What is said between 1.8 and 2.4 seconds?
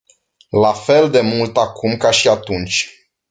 ca și